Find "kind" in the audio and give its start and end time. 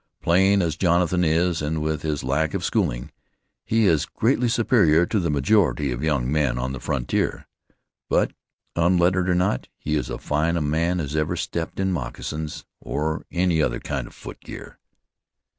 13.79-14.07